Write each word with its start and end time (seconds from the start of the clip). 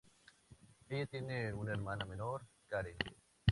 Ella 0.89 1.05
tiene 1.05 1.53
una 1.53 1.73
hermana 1.73 2.05
menor, 2.05 2.41
Karen. 2.65 2.97